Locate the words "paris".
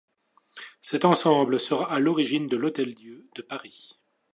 3.43-3.99